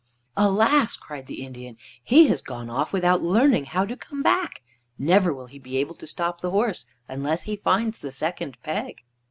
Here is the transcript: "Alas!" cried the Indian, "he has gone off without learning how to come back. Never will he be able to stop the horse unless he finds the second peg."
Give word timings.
"Alas!" 0.35 0.97
cried 0.97 1.27
the 1.27 1.43
Indian, 1.45 1.77
"he 2.03 2.25
has 2.27 2.41
gone 2.41 2.71
off 2.71 2.91
without 2.91 3.21
learning 3.21 3.65
how 3.65 3.85
to 3.85 3.95
come 3.95 4.23
back. 4.23 4.63
Never 4.97 5.31
will 5.31 5.45
he 5.45 5.59
be 5.59 5.77
able 5.77 5.93
to 5.93 6.07
stop 6.07 6.41
the 6.41 6.49
horse 6.49 6.87
unless 7.07 7.43
he 7.43 7.55
finds 7.55 7.99
the 7.99 8.11
second 8.11 8.57
peg." 8.63 9.03